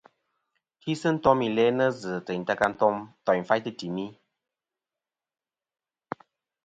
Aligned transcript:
Tisi 0.79 1.07
ntom 1.15 1.39
i 1.47 1.49
lænɨ 1.57 1.85
zɨ 2.01 2.13
teyn 2.25 2.43
ta 2.47 2.53
ka 2.59 2.67
ntoỳnfaytɨ 2.71 3.71
timi. 3.79 4.07